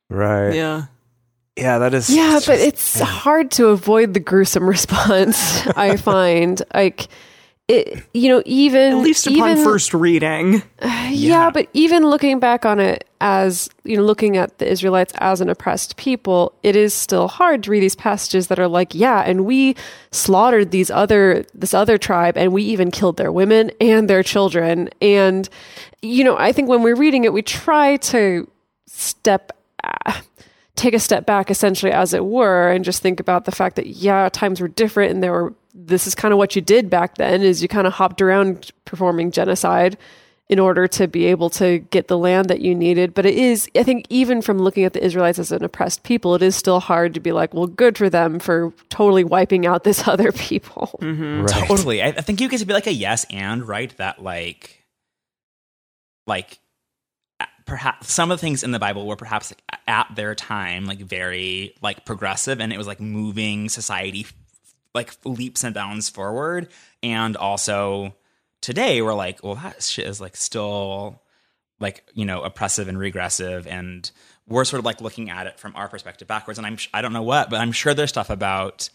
Right. 0.08 0.54
Yeah, 0.54 0.84
Yeah. 1.56 1.78
that 1.78 1.94
is. 1.94 2.08
Yeah, 2.08 2.38
it's 2.38 2.46
but 2.46 2.54
just- 2.56 2.66
it's 2.66 3.00
hard 3.00 3.50
to 3.52 3.68
avoid 3.68 4.14
the 4.14 4.20
gruesome 4.20 4.68
response. 4.68 5.66
I 5.68 5.96
find 5.96 6.62
like 6.75 7.08
it. 7.69 8.02
You 8.12 8.28
know, 8.28 8.42
even 8.45 8.92
At 8.92 8.99
least 8.99 9.26
upon 9.26 9.50
even, 9.50 9.64
first 9.64 9.95
reading. 9.95 10.62
yeah, 10.83 11.11
Yeah. 11.11 11.50
but 11.50 11.69
even 11.73 12.04
looking 12.07 12.38
back 12.40 12.64
on 12.66 12.81
it 12.81 13.09
as 13.21 13.69
you 13.85 13.97
know, 13.97 14.02
looking 14.02 14.37
at 14.37 14.59
the 14.59 14.69
Israelites 14.69 15.12
as 15.19 15.40
an 15.40 15.49
oppressed 15.49 15.97
people, 15.97 16.52
it 16.62 16.75
is 16.76 16.92
still 16.92 17.28
hard 17.28 17.62
to 17.62 17.71
read 17.71 17.83
these 17.83 17.95
passages 17.95 18.49
that 18.49 18.59
are 18.59 18.66
like, 18.69 18.95
yeah, 18.95 19.21
and 19.21 19.45
we 19.47 19.76
slaughtered 20.11 20.71
these 20.73 20.90
other 20.90 21.45
this 21.54 21.73
other 21.73 21.99
tribe, 21.99 22.37
and 22.37 22.52
we 22.52 22.62
even 22.64 22.90
killed 22.90 23.16
their 23.16 23.31
women 23.33 23.71
and 23.81 24.11
their 24.11 24.23
children, 24.23 24.90
and 25.00 25.49
you 26.02 26.25
know, 26.25 26.37
I 26.37 26.50
think 26.52 26.69
when 26.69 26.83
we're 26.83 26.97
reading 26.97 27.23
it, 27.25 27.33
we 27.33 27.42
try 27.42 27.97
to 27.97 28.49
step 28.87 29.52
take 30.76 30.95
a 30.95 30.99
step 30.99 31.26
back 31.26 31.50
essentially 31.50 31.93
as 31.93 32.14
it 32.14 32.25
were 32.25 32.71
and 32.71 32.85
just 32.85 33.02
think 33.02 33.21
about 33.21 33.45
the 33.45 33.52
fact 33.52 33.76
that 33.76 33.87
yeah 33.88 34.29
times 34.31 34.61
were 34.61 34.69
different 34.69 35.11
and 35.11 35.23
there 35.23 35.33
were 35.33 35.55
this 35.75 36.07
is 36.07 36.14
kind 36.14 36.33
of 36.33 36.38
what 36.38 36.55
you 36.55 36.62
did 36.62 36.91
back 36.91 37.17
then 37.17 37.43
is 37.43 37.62
you 37.62 37.69
kind 37.69 37.87
of 37.87 37.93
hopped 37.93 38.21
around 38.21 38.71
performing 38.85 39.31
genocide 39.31 39.97
in 40.49 40.59
order 40.59 40.87
to 40.87 41.07
be 41.07 41.26
able 41.26 41.49
to 41.49 41.79
get 41.79 42.09
the 42.09 42.19
land 42.19 42.49
that 42.49 42.61
you 42.61 42.75
needed 42.75 43.14
but 43.14 43.26
it 43.26 43.35
is 43.35 43.71
i 43.76 43.83
think 43.83 44.07
even 44.09 44.43
from 44.43 44.59
looking 44.59 44.85
at 44.85 44.93
the 44.93 45.05
israelites 45.05 45.38
as 45.38 45.52
an 45.52 45.62
oppressed 45.62 46.02
people 46.02 46.35
it 46.35 46.43
is 46.43 46.57
still 46.57 46.81
hard 46.81 47.14
to 47.14 47.21
be 47.21 47.33
like 47.33 47.52
well 47.55 47.67
good 47.67 47.97
for 47.97 48.11
them 48.11 48.38
for 48.38 48.73
totally 48.88 49.25
wiping 49.25 49.67
out 49.67 49.85
this 49.85 50.07
other 50.09 50.33
people 50.33 50.99
mm-hmm. 51.02 51.43
right. 51.43 51.69
Totally. 51.69 52.02
I, 52.02 52.09
I 52.09 52.21
think 52.23 52.41
you 52.41 52.49
get 52.49 52.59
to 52.59 52.67
be 52.67 52.73
like 52.73 52.87
a 52.87 52.93
yes 52.93 53.25
and 53.31 53.67
right 53.67 53.95
that 53.99 54.23
like 54.23 54.85
like 56.26 56.52
a- 56.52 56.57
perhaps 57.66 58.12
some 58.12 58.31
of 58.31 58.38
the 58.38 58.40
things 58.40 58.62
in 58.62 58.71
the 58.71 58.78
Bible 58.78 59.07
were 59.07 59.16
perhaps 59.16 59.52
like, 59.52 59.81
at 59.87 60.09
their 60.14 60.35
time 60.35 60.87
like 60.87 61.00
very 61.00 61.75
like 61.83 62.04
progressive 62.04 62.61
and 62.61 62.73
it 62.73 62.78
was 62.78 62.87
like 62.87 63.00
moving 63.00 63.69
society 63.69 64.26
like 64.95 65.14
leaps 65.25 65.64
and 65.64 65.75
bounds 65.75 66.09
forward. 66.09 66.69
And 67.02 67.37
also 67.37 68.14
today 68.61 69.02
we're 69.02 69.14
like 69.14 69.42
well 69.42 69.57
that 69.57 69.83
shit 69.83 70.07
is 70.07 70.21
like 70.21 70.37
still 70.37 71.21
like 71.81 72.04
you 72.14 72.25
know 72.25 72.42
oppressive 72.42 72.88
and 72.88 72.99
regressive 72.99 73.66
and 73.66 74.11
we're 74.47 74.64
sort 74.64 74.78
of 74.78 74.85
like 74.85 75.00
looking 75.00 75.31
at 75.31 75.47
it 75.47 75.59
from 75.59 75.75
our 75.76 75.88
perspective 75.88 76.28
backwards. 76.28 76.59
And 76.59 76.66
i'm 76.66 76.78
i 76.95 77.02
don't 77.02 77.12
know 77.12 77.23
what 77.23 77.50
but 77.50 77.61
i'm 77.61 77.73
sure 77.73 77.92
there's 77.92 78.11
stuff 78.11 78.31
about 78.31 78.88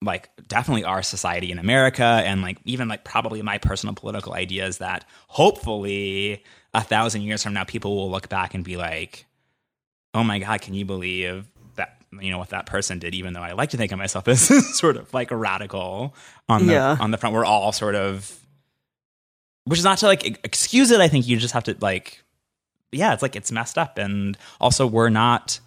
like 0.00 0.30
definitely 0.48 0.84
our 0.84 1.02
society 1.02 1.52
in 1.52 1.58
america 1.58 2.02
and 2.02 2.42
like 2.42 2.58
even 2.64 2.88
like 2.88 3.04
probably 3.04 3.42
my 3.42 3.58
personal 3.58 3.94
political 3.94 4.34
ideas 4.34 4.78
that 4.78 5.04
hopefully 5.28 6.42
a 6.74 6.82
thousand 6.82 7.22
years 7.22 7.42
from 7.42 7.52
now 7.54 7.64
people 7.64 7.94
will 7.96 8.10
look 8.10 8.28
back 8.28 8.54
and 8.54 8.64
be 8.64 8.76
like 8.76 9.26
oh 10.14 10.22
my 10.24 10.38
god 10.38 10.60
can 10.60 10.74
you 10.74 10.84
believe 10.84 11.46
that 11.76 11.96
you 12.20 12.30
know 12.30 12.38
what 12.38 12.50
that 12.50 12.66
person 12.66 12.98
did 12.98 13.14
even 13.14 13.32
though 13.32 13.40
i 13.42 13.52
like 13.52 13.70
to 13.70 13.76
think 13.76 13.92
of 13.92 13.98
myself 13.98 14.26
as 14.28 14.40
sort 14.76 14.96
of 14.96 15.12
like 15.14 15.30
a 15.30 15.36
radical 15.36 16.14
on 16.48 16.66
the 16.66 16.72
Yeah. 16.74 16.96
on 17.00 17.10
the 17.10 17.18
front 17.18 17.34
we're 17.34 17.44
all 17.44 17.72
sort 17.72 17.94
of 17.94 18.38
which 19.64 19.78
is 19.78 19.84
not 19.84 19.98
to 19.98 20.06
like 20.06 20.40
excuse 20.44 20.90
it 20.90 21.00
i 21.00 21.08
think 21.08 21.26
you 21.28 21.36
just 21.36 21.54
have 21.54 21.64
to 21.64 21.76
like 21.80 22.22
yeah 22.90 23.12
it's 23.12 23.22
like 23.22 23.36
it's 23.36 23.52
messed 23.52 23.78
up 23.78 23.98
and 23.98 24.36
also 24.60 24.86
we're 24.86 25.08
not 25.10 25.60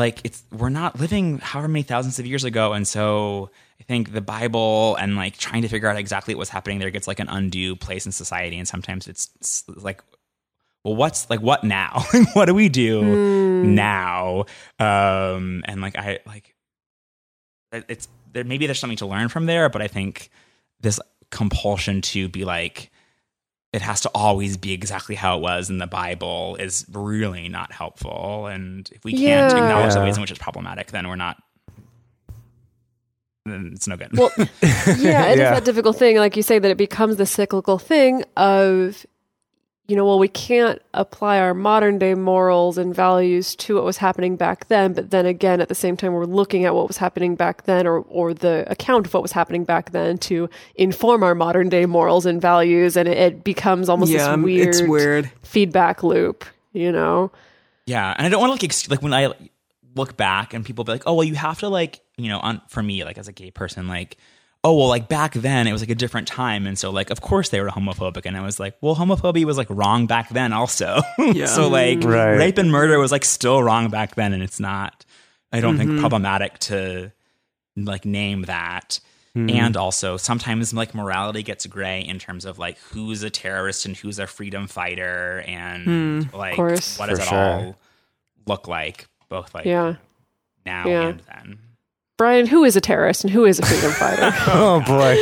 like 0.00 0.20
it's 0.24 0.42
we're 0.50 0.70
not 0.70 0.98
living 0.98 1.38
however 1.38 1.68
many 1.68 1.84
thousands 1.84 2.18
of 2.18 2.26
years 2.26 2.42
ago. 2.42 2.72
And 2.72 2.88
so 2.88 3.50
i 3.80 3.82
think 3.82 4.12
the 4.12 4.20
bible 4.20 4.94
and 4.96 5.16
like 5.16 5.36
trying 5.38 5.62
to 5.62 5.68
figure 5.68 5.88
out 5.88 5.96
exactly 5.96 6.34
what's 6.34 6.50
happening 6.50 6.78
there 6.78 6.90
gets 6.90 7.08
like 7.08 7.20
an 7.20 7.28
undue 7.28 7.76
place 7.76 8.06
in 8.06 8.12
society. 8.12 8.58
And 8.58 8.66
sometimes 8.66 9.06
it's, 9.06 9.30
it's 9.36 9.64
like 9.68 10.02
well 10.82 10.96
what's 10.96 11.30
like 11.30 11.40
what 11.40 11.62
now? 11.62 12.04
What 12.32 12.46
do 12.46 12.54
we 12.54 12.68
do 12.68 13.64
now? 13.64 14.46
Um 14.78 15.62
and 15.66 15.80
like 15.80 15.96
i 15.96 16.18
like 16.26 16.54
it's 17.72 18.08
there 18.32 18.44
maybe 18.44 18.66
there's 18.66 18.80
something 18.80 18.96
to 18.96 19.06
learn 19.06 19.28
from 19.28 19.46
there 19.46 19.68
but 19.68 19.80
i 19.80 19.86
think 19.86 20.30
this 20.80 20.98
compulsion 21.30 22.00
to 22.02 22.28
be 22.28 22.44
like 22.44 22.90
it 23.72 23.82
has 23.82 24.00
to 24.00 24.10
always 24.14 24.56
be 24.56 24.72
exactly 24.72 25.14
how 25.14 25.36
it 25.36 25.42
was 25.42 25.70
in 25.70 25.78
the 25.78 25.86
bible 25.86 26.56
is 26.56 26.84
really 26.92 27.48
not 27.48 27.72
helpful 27.72 28.46
and 28.46 28.90
if 28.92 29.04
we 29.04 29.12
can't 29.12 29.50
Yeah. 29.52 29.58
acknowledge 29.58 29.94
the 29.94 30.00
ways 30.02 30.16
in 30.16 30.20
which 30.22 30.30
it's 30.30 30.40
problematic 30.40 30.90
then 30.90 31.06
we're 31.08 31.16
not 31.16 31.36
then 33.46 33.70
it's 33.74 33.88
no 33.88 33.96
good 33.96 34.10
Well, 34.16 34.30
yeah, 34.38 34.46
it 35.28 35.32
is 35.32 35.38
Yeah. 35.38 35.54
that 35.54 35.64
difficult 35.64 35.96
thing, 35.96 36.16
like 36.18 36.36
you 36.36 36.42
say, 36.42 36.58
that 36.58 36.70
it 36.70 36.76
becomes 36.76 37.16
the 37.16 37.24
cyclical 37.24 37.78
thing 37.78 38.22
of, 38.36 39.06
you 39.90 39.96
know, 39.96 40.06
well, 40.06 40.20
we 40.20 40.28
can't 40.28 40.80
apply 40.94 41.40
our 41.40 41.52
modern 41.52 41.98
day 41.98 42.14
morals 42.14 42.78
and 42.78 42.94
values 42.94 43.56
to 43.56 43.74
what 43.74 43.82
was 43.84 43.96
happening 43.96 44.36
back 44.36 44.68
then, 44.68 44.92
but 44.92 45.10
then 45.10 45.26
again, 45.26 45.60
at 45.60 45.68
the 45.68 45.74
same 45.74 45.96
time, 45.96 46.12
we're 46.12 46.26
looking 46.26 46.64
at 46.64 46.76
what 46.76 46.86
was 46.86 46.96
happening 46.96 47.34
back 47.34 47.64
then, 47.64 47.88
or 47.88 47.98
or 48.08 48.32
the 48.32 48.64
account 48.70 49.04
of 49.04 49.12
what 49.12 49.20
was 49.20 49.32
happening 49.32 49.64
back 49.64 49.90
then 49.90 50.16
to 50.18 50.48
inform 50.76 51.24
our 51.24 51.34
modern 51.34 51.68
day 51.68 51.86
morals 51.86 52.24
and 52.24 52.40
values, 52.40 52.96
and 52.96 53.08
it, 53.08 53.18
it 53.18 53.42
becomes 53.42 53.88
almost 53.88 54.12
yeah, 54.12 54.30
um, 54.30 54.42
this 54.42 54.46
weird, 54.46 54.68
it's 54.68 54.82
weird. 54.82 55.32
feedback 55.42 56.04
loop, 56.04 56.44
you 56.72 56.92
know? 56.92 57.32
Yeah, 57.86 58.14
and 58.16 58.24
I 58.24 58.30
don't 58.30 58.40
want 58.40 58.50
to 58.50 58.52
like 58.52 58.64
ex- 58.64 58.88
like 58.88 59.02
when 59.02 59.12
I 59.12 59.32
look 59.96 60.16
back 60.16 60.54
and 60.54 60.64
people 60.64 60.84
be 60.84 60.92
like, 60.92 61.02
"Oh, 61.04 61.14
well, 61.14 61.24
you 61.24 61.34
have 61.34 61.58
to 61.58 61.68
like 61.68 62.00
you 62.16 62.28
know." 62.28 62.38
On 62.38 62.62
for 62.68 62.80
me, 62.80 63.02
like 63.02 63.18
as 63.18 63.26
a 63.26 63.32
gay 63.32 63.50
person, 63.50 63.88
like, 63.88 64.18
oh 64.62 64.76
well, 64.76 64.88
like 64.88 65.08
back 65.08 65.34
then 65.34 65.66
it 65.66 65.72
was 65.72 65.82
like 65.82 65.90
a 65.90 65.94
different 65.94 66.28
time, 66.28 66.66
and 66.66 66.78
so 66.78 66.90
like 66.90 67.10
of 67.10 67.20
course 67.20 67.48
they 67.48 67.60
were 67.60 67.68
homophobic, 67.68 68.26
and 68.26 68.36
I 68.36 68.42
was 68.42 68.60
like, 68.60 68.76
well, 68.80 68.96
homophobia 68.96 69.44
was 69.44 69.56
like 69.56 69.68
wrong 69.70 70.06
back 70.06 70.28
then 70.30 70.52
also. 70.52 71.00
Yeah. 71.18 71.46
so 71.46 71.68
like 71.68 72.02
Right. 72.02 72.36
rape 72.36 72.58
and 72.58 72.70
murder 72.70 72.98
was 72.98 73.12
like 73.12 73.24
still 73.24 73.62
wrong 73.62 73.88
back 73.90 74.14
then, 74.14 74.32
and 74.32 74.42
it's 74.42 74.60
not. 74.60 75.04
I 75.52 75.60
don't 75.60 75.76
think 75.76 75.90
mm-hmm. 75.90 76.00
problematic 76.00 76.58
to 76.60 77.12
like 77.76 78.04
name 78.04 78.42
that. 78.42 79.00
Hmm. 79.34 79.48
And 79.48 79.76
also, 79.76 80.16
sometimes 80.16 80.74
like 80.74 80.92
morality 80.92 81.44
gets 81.44 81.64
gray 81.66 82.00
in 82.00 82.18
terms 82.18 82.44
of 82.44 82.58
like 82.58 82.78
who's 82.78 83.22
a 83.22 83.30
terrorist 83.30 83.86
and 83.86 83.96
who's 83.96 84.18
a 84.18 84.26
freedom 84.26 84.66
fighter, 84.66 85.44
and 85.46 85.84
hmm. 85.84 86.36
like 86.36 86.58
what 86.58 86.76
does 86.78 86.96
For 86.96 87.10
it 87.10 87.22
sure. 87.22 87.38
all 87.38 87.76
look 88.46 88.66
like, 88.66 89.06
both 89.28 89.54
like 89.54 89.66
Yeah. 89.66 89.96
now 90.66 90.86
Yeah. 90.88 91.08
and 91.08 91.20
then. 91.20 91.58
Brian, 92.20 92.46
who 92.46 92.64
is 92.64 92.76
a 92.76 92.82
terrorist 92.82 93.24
and 93.24 93.32
who 93.32 93.46
is 93.46 93.58
a 93.58 93.64
freedom 93.64 93.90
fighter? 93.92 94.30
Oh 94.48 94.82
boy. 94.86 95.16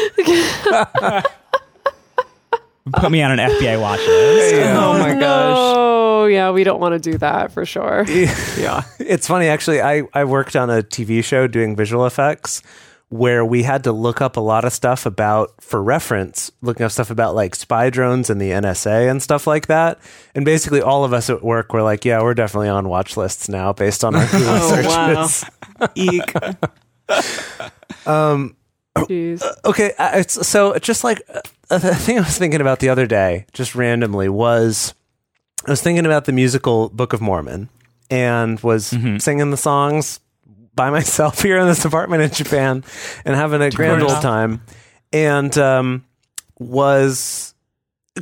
Put 3.01 3.13
me 3.13 3.23
on 3.23 3.31
an 3.31 3.39
FBI 3.39 3.81
watch 3.81 4.01
list. 4.01 4.55
Oh, 4.57 4.95
oh 4.95 4.99
my 4.99 5.15
gosh. 5.15 5.57
Oh, 5.57 6.25
yeah, 6.27 6.51
we 6.51 6.65
don't 6.65 6.81
want 6.81 7.01
to 7.01 7.11
do 7.13 7.17
that 7.19 7.53
for 7.53 7.65
sure. 7.65 8.05
Yeah. 8.09 8.83
It's 8.99 9.29
funny, 9.29 9.47
actually. 9.47 9.81
I, 9.81 10.09
I 10.13 10.25
worked 10.25 10.57
on 10.57 10.71
a 10.71 10.83
TV 10.83 11.23
show 11.23 11.47
doing 11.47 11.77
visual 11.77 12.05
effects 12.05 12.63
where 13.11 13.45
we 13.45 13.63
had 13.63 13.85
to 13.85 13.93
look 13.93 14.21
up 14.21 14.37
a 14.37 14.41
lot 14.41 14.65
of 14.65 14.73
stuff 14.73 15.07
about, 15.07 15.51
for 15.63 15.81
reference, 15.81 16.51
looking 16.63 16.85
up 16.85 16.91
stuff 16.91 17.11
about 17.13 17.37
like 17.37 17.55
spy 17.55 17.91
drones 17.91 18.29
and 18.29 18.41
the 18.41 18.51
NSA 18.51 19.09
and 19.09 19.23
stuff 19.23 19.47
like 19.47 19.69
that. 19.69 20.01
And 20.35 20.45
basically, 20.45 20.83
all 20.83 21.05
of 21.05 21.13
us 21.13 21.31
at 21.31 21.45
work 21.45 21.73
were 21.73 21.83
like, 21.83 22.05
yeah, 22.05 22.21
we're 22.23 22.35
definitely 22.35 22.71
on 22.71 22.89
watch 22.89 23.17
lists 23.17 23.49
now 23.49 23.73
based 23.73 24.05
on 24.05 24.17
our 24.17 24.27
Google 24.27 24.49
Oh 24.49 24.83
wow. 24.89 25.27
searches. 25.29 25.51
Eek. 27.11 28.55
Jeez. 28.97 29.43
Okay, 29.65 29.93
uh, 29.99 30.11
it's 30.15 30.47
so 30.47 30.77
just 30.79 31.05
like 31.05 31.23
uh, 31.71 31.79
the 31.79 31.95
thing 31.95 32.19
I 32.19 32.23
was 32.23 32.39
thinking 32.39 32.61
about 32.61 32.81
the 32.81 32.89
other 32.89 33.07
day, 33.07 33.47
just 33.53 33.75
randomly, 33.75 34.29
was 34.29 34.95
I 35.67 35.71
was 35.71 35.83
thinking 35.83 36.07
about 36.07 36.25
the 36.25 36.33
musical 36.33 36.89
Book 36.89 37.13
of 37.13 37.21
Mormon 37.21 37.69
and 38.11 38.59
was 38.61 38.87
singing 39.19 39.51
the 39.51 39.57
songs 39.57 40.21
by 40.75 40.91
myself 40.99 41.43
here 41.43 41.59
in 41.59 41.67
this 41.67 41.85
apartment 41.85 42.23
in 42.23 42.31
Japan 42.31 42.85
and 43.25 43.37
having 43.37 43.63
a 43.63 43.71
grand 43.71 44.03
old 44.03 44.21
time, 44.23 44.63
and 45.13 45.57
um, 45.59 46.05
was 46.59 47.55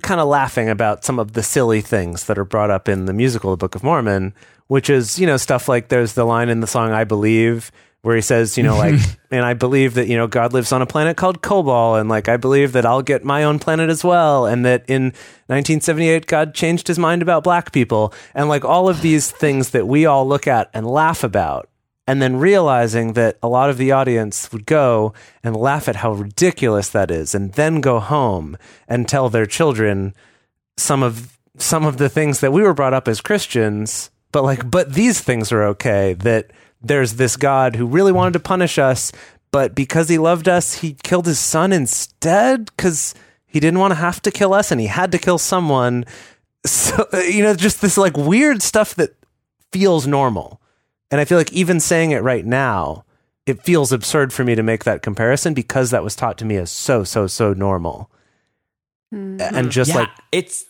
kind 0.02 0.20
of 0.20 0.28
laughing 0.28 0.68
about 0.68 1.04
some 1.04 1.18
of 1.18 1.32
the 1.32 1.42
silly 1.42 1.80
things 1.80 2.24
that 2.26 2.38
are 2.38 2.44
brought 2.44 2.70
up 2.70 2.86
in 2.86 3.06
the 3.06 3.14
musical 3.14 3.50
The 3.52 3.56
Book 3.56 3.74
of 3.74 3.82
Mormon, 3.82 4.34
which 4.66 4.90
is, 4.90 5.18
you 5.18 5.26
know, 5.26 5.38
stuff 5.38 5.68
like 5.70 5.88
there's 5.88 6.12
the 6.12 6.24
line 6.24 6.50
in 6.50 6.60
the 6.60 6.66
song 6.66 6.92
I 6.92 7.04
Believe 7.04 7.72
where 8.06 8.14
he 8.14 8.22
says, 8.22 8.56
you 8.56 8.62
know, 8.62 8.76
like, 8.76 9.00
and 9.32 9.44
I 9.44 9.54
believe 9.54 9.94
that, 9.94 10.06
you 10.06 10.16
know, 10.16 10.28
God 10.28 10.52
lives 10.52 10.70
on 10.70 10.80
a 10.80 10.86
planet 10.86 11.16
called 11.16 11.42
Kolob, 11.42 12.00
and 12.00 12.08
like, 12.08 12.28
I 12.28 12.36
believe 12.36 12.70
that 12.70 12.86
I'll 12.86 13.02
get 13.02 13.24
my 13.24 13.42
own 13.42 13.58
planet 13.58 13.90
as 13.90 14.04
well, 14.04 14.46
and 14.46 14.64
that 14.64 14.84
in 14.86 15.06
1978, 15.48 16.28
God 16.28 16.54
changed 16.54 16.86
his 16.86 17.00
mind 17.00 17.20
about 17.20 17.42
black 17.42 17.72
people, 17.72 18.14
and 18.32 18.48
like 18.48 18.64
all 18.64 18.88
of 18.88 19.02
these 19.02 19.32
things 19.32 19.70
that 19.70 19.88
we 19.88 20.06
all 20.06 20.24
look 20.24 20.46
at 20.46 20.70
and 20.72 20.86
laugh 20.86 21.24
about. 21.24 21.68
And 22.06 22.22
then 22.22 22.36
realizing 22.36 23.14
that 23.14 23.36
a 23.42 23.48
lot 23.48 23.70
of 23.70 23.78
the 23.78 23.90
audience 23.90 24.52
would 24.52 24.66
go 24.66 25.12
and 25.42 25.56
laugh 25.56 25.88
at 25.88 25.96
how 25.96 26.12
ridiculous 26.12 26.88
that 26.90 27.10
is, 27.10 27.34
and 27.34 27.54
then 27.54 27.80
go 27.80 27.98
home 27.98 28.56
and 28.86 29.08
tell 29.08 29.28
their 29.28 29.46
children 29.46 30.14
some 30.76 31.02
of 31.02 31.36
some 31.58 31.84
of 31.84 31.96
the 31.96 32.08
things 32.08 32.38
that 32.38 32.52
we 32.52 32.62
were 32.62 32.74
brought 32.74 32.94
up 32.94 33.08
as 33.08 33.20
Christians, 33.20 34.12
but 34.30 34.44
like, 34.44 34.70
but 34.70 34.92
these 34.92 35.20
things 35.20 35.50
are 35.50 35.64
okay. 35.64 36.12
That 36.14 36.52
there's 36.80 37.14
this 37.14 37.36
God 37.36 37.76
who 37.76 37.86
really 37.86 38.12
wanted 38.12 38.34
to 38.34 38.40
punish 38.40 38.78
us, 38.78 39.12
but 39.50 39.74
because 39.74 40.08
he 40.08 40.18
loved 40.18 40.48
us, 40.48 40.74
he 40.74 40.94
killed 41.02 41.26
his 41.26 41.38
son 41.38 41.72
instead 41.72 42.66
because 42.66 43.14
he 43.46 43.60
didn't 43.60 43.80
want 43.80 43.92
to 43.92 43.96
have 43.96 44.20
to 44.22 44.30
kill 44.30 44.52
us 44.52 44.70
and 44.70 44.80
he 44.80 44.86
had 44.86 45.12
to 45.12 45.18
kill 45.18 45.38
someone. 45.38 46.04
So, 46.64 47.06
you 47.26 47.42
know, 47.42 47.54
just 47.54 47.80
this 47.80 47.96
like 47.96 48.16
weird 48.16 48.62
stuff 48.62 48.94
that 48.96 49.14
feels 49.72 50.06
normal. 50.06 50.60
And 51.10 51.20
I 51.20 51.24
feel 51.24 51.38
like 51.38 51.52
even 51.52 51.80
saying 51.80 52.10
it 52.10 52.22
right 52.22 52.44
now, 52.44 53.04
it 53.46 53.62
feels 53.62 53.92
absurd 53.92 54.32
for 54.32 54.44
me 54.44 54.56
to 54.56 54.62
make 54.62 54.84
that 54.84 55.02
comparison 55.02 55.54
because 55.54 55.90
that 55.90 56.02
was 56.02 56.16
taught 56.16 56.36
to 56.38 56.44
me 56.44 56.56
as 56.56 56.70
so, 56.70 57.04
so, 57.04 57.26
so 57.26 57.52
normal. 57.52 58.10
Hmm. 59.12 59.40
And 59.40 59.70
just 59.70 59.90
yeah, 59.90 60.00
like, 60.00 60.10
it's 60.32 60.66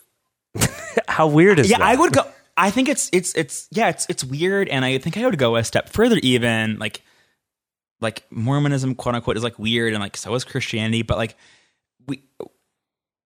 how 1.07 1.27
weird 1.27 1.59
is 1.59 1.69
yeah. 1.69 1.79
that? 1.79 1.87
I 1.87 1.95
would 1.95 2.13
go. 2.13 2.23
I 2.57 2.71
think 2.71 2.89
it's 2.89 3.09
it's 3.13 3.35
it's 3.35 3.67
yeah. 3.71 3.89
It's 3.89 4.07
it's 4.09 4.23
weird, 4.23 4.67
and 4.67 4.83
I 4.83 4.97
think 4.97 5.15
I 5.15 5.25
would 5.25 5.37
go 5.37 5.55
a 5.55 5.63
step 5.63 5.89
further. 5.89 6.17
Even 6.23 6.79
like 6.79 7.03
like 8.01 8.23
Mormonism, 8.31 8.95
quote 8.95 9.15
unquote, 9.15 9.37
is 9.37 9.43
like 9.43 9.59
weird, 9.59 9.93
and 9.93 10.01
like 10.01 10.17
so 10.17 10.33
is 10.33 10.43
Christianity. 10.43 11.03
But 11.03 11.17
like 11.17 11.37
we, 12.07 12.23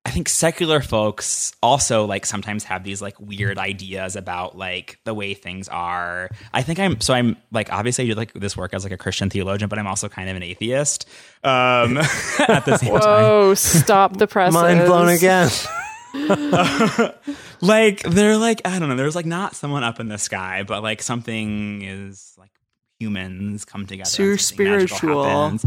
I 0.03 0.09
think 0.09 0.27
secular 0.27 0.81
folks 0.81 1.53
also 1.63 2.05
like 2.05 2.25
sometimes 2.25 2.65
have 2.65 2.83
these 2.83 3.01
like 3.01 3.17
weird 3.21 3.57
ideas 3.57 4.17
about 4.17 4.57
like 4.57 4.99
the 5.05 5.13
way 5.13 5.33
things 5.33 5.69
are. 5.69 6.29
I 6.53 6.61
think 6.61 6.79
I'm 6.79 6.99
so 6.99 7.13
I'm 7.13 7.37
like 7.51 7.71
obviously 7.71 8.03
I 8.03 8.07
do 8.07 8.15
like 8.15 8.33
this 8.33 8.57
work 8.57 8.73
as 8.73 8.83
like 8.83 8.91
a 8.91 8.97
Christian 8.97 9.29
theologian, 9.29 9.69
but 9.69 9.79
I'm 9.79 9.87
also 9.87 10.09
kind 10.09 10.29
of 10.29 10.35
an 10.35 10.43
atheist. 10.43 11.07
Um, 11.43 11.97
at 12.39 12.65
the 12.65 12.77
same 12.77 12.99
time. 12.99 13.23
Whoa, 13.23 13.53
stop 13.53 14.17
the 14.17 14.27
presses. 14.27 14.55
Mind 14.55 14.85
blown 14.85 15.07
again. 15.07 15.49
like 17.61 18.01
they're 18.03 18.37
like 18.37 18.61
I 18.65 18.79
don't 18.79 18.89
know. 18.89 18.95
There's 18.95 19.15
like 19.15 19.25
not 19.25 19.55
someone 19.55 19.83
up 19.83 19.99
in 19.99 20.07
the 20.07 20.17
sky, 20.17 20.63
but 20.63 20.83
like 20.83 21.01
something 21.01 21.81
is 21.81 22.33
like 22.37 22.51
humans 22.99 23.65
come 23.65 23.85
together. 23.87 24.09
So 24.09 24.23
you're 24.23 24.31
and 24.33 24.41
something 24.41 24.67
magical 24.67 24.97
spiritual. 24.97 25.59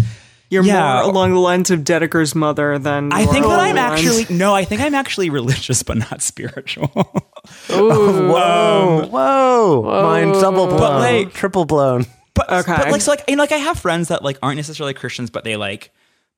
You're 0.50 0.62
Yeah. 0.64 0.94
more 1.02 1.10
along 1.10 1.32
the 1.32 1.40
lines 1.40 1.70
of 1.70 1.80
Dedeker's 1.80 2.34
mother 2.34 2.78
than 2.78 3.12
I 3.12 3.24
think 3.26 3.46
that 3.46 3.58
I'm 3.58 3.74
the 3.74 3.80
lines- 3.80 4.04
actually 4.06 4.36
no. 4.36 4.54
I 4.54 4.64
think 4.64 4.82
I'm 4.82 4.94
actually 4.94 5.30
religious, 5.30 5.82
but 5.82 5.96
not 5.96 6.22
spiritual. 6.22 6.90
Oh, 7.68 7.90
Ooh. 7.90 8.32
Whoa, 8.32 9.06
whoa, 9.10 9.82
mind 10.02 10.32
double 10.40 10.66
blown, 10.66 10.78
But, 10.78 10.98
like- 11.00 11.34
triple 11.34 11.66
blown. 11.66 12.06
But, 12.32 12.50
Okay. 12.50 12.74
but 12.74 12.90
like 12.90 13.02
so 13.02 13.10
like 13.10 13.22
you 13.28 13.36
know, 13.36 13.42
like 13.42 13.52
I 13.52 13.58
have 13.58 13.78
friends 13.78 14.08
that 14.08 14.22
like 14.24 14.38
aren't 14.42 14.56
necessarily 14.56 14.94
Christians, 14.94 15.28
but 15.28 15.44
they 15.44 15.56
like 15.56 15.92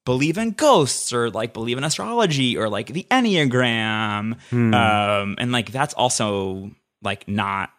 believe 0.07 0.39
in 0.39 0.53
ghosts 0.53 1.13
or 1.13 1.29
like 1.29 1.53
believe 1.53 1.77
in 1.77 1.85
astrology 1.85 2.57
or 2.57 2.71
like 2.71 2.87
the 2.87 3.07
Enneagram. 3.11 4.39
Um 4.73 5.35
and 5.39 5.53
like 5.53 5.71
that's 5.71 5.93
also 5.93 6.71
like 7.03 7.29
not 7.29 7.71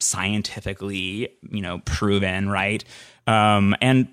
scientifically, 0.00 1.28
you 1.50 1.60
know, 1.60 1.80
proven, 1.84 2.48
right? 2.48 2.82
Um 3.26 3.76
and 3.82 4.08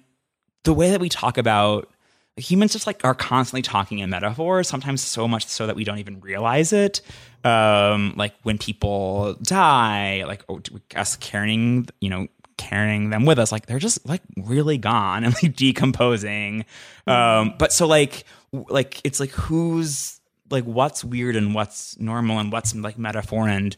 the 0.66 0.74
way 0.74 0.90
that 0.92 1.00
we 1.00 1.08
talk 1.08 1.38
about 1.38 1.90
humans 2.36 2.74
just 2.74 2.88
like 2.88 3.04
are 3.04 3.16
constantly 3.16 3.62
talking 3.62 4.00
in 4.00 4.10
metaphors 4.10 4.68
sometimes 4.68 5.02
so 5.02 5.28
much 5.28 5.46
so 5.48 5.68
that 5.68 5.76
we 5.76 5.84
don't 5.84 6.00
even 6.00 6.22
realize 6.22 6.72
it 6.72 7.02
um 7.44 8.14
like 8.16 8.34
when 8.44 8.58
people 8.58 9.36
die 9.42 10.24
like 10.26 10.44
oh, 10.48 10.62
us 10.96 11.18
carrying 11.18 11.86
you 12.00 12.10
know 12.10 12.28
carrying 12.60 13.10
them 13.10 13.26
with 13.26 13.40
us. 13.40 13.52
Like 13.52 13.66
they're 13.66 13.80
just 13.80 14.06
like 14.08 14.22
really 14.38 14.78
gone 14.78 15.24
and 15.24 15.34
like 15.42 15.56
decomposing. 15.56 16.66
Um 17.08 17.56
but 17.58 17.72
so 17.72 17.88
like 17.88 18.26
like 18.52 19.02
it's 19.04 19.20
like 19.20 19.32
who's 19.32 20.20
like 20.52 20.66
what's 20.66 21.04
weird 21.04 21.36
and 21.36 21.56
what's 21.56 21.98
normal 22.00 22.38
and 22.40 22.52
what's 22.52 22.76
like 22.76 22.98
metaphor 22.98 23.48
and 23.48 23.76